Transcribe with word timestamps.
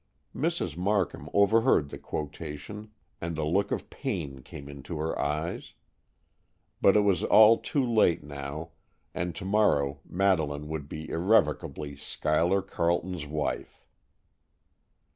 '"Mrs. 0.35 0.75
Markham 0.75 1.29
overheard 1.31 1.89
the 1.89 1.99
quotation, 1.99 2.89
and 3.21 3.37
a 3.37 3.43
look 3.43 3.69
of 3.69 3.91
pain 3.91 4.41
came 4.41 4.67
into 4.67 4.97
her 4.97 5.15
eyes. 5.19 5.75
But 6.81 6.97
it 6.97 7.01
was 7.01 7.23
all 7.23 7.59
too 7.59 7.85
late 7.85 8.23
now, 8.23 8.71
and 9.13 9.35
to 9.35 9.45
morrow 9.45 9.99
Madeleine 10.03 10.69
would 10.69 10.89
be 10.89 11.07
irrevocably 11.11 11.95
Schuyler 11.97 12.63
Carleton's 12.63 13.27
wife. 13.27 13.85